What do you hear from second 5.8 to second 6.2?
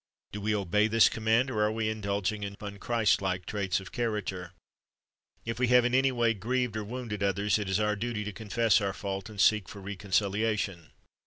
in any